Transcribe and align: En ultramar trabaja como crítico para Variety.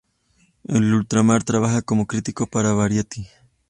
En 0.63 0.83
ultramar 0.95 1.43
trabaja 1.43 1.83
como 1.83 2.07
crítico 2.07 2.47
para 2.47 2.73
Variety. 2.73 3.27